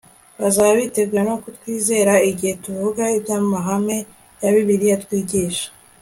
bazaba 0.39 0.71
biteguye 0.79 1.21
no 1.29 1.35
kutwizera 1.43 2.13
igihe 2.29 2.53
tuvuga 2.63 3.03
iby'amahame 3.17 3.97
ya 4.41 4.49
bibiliya 4.53 4.97
twigisha 5.03 5.67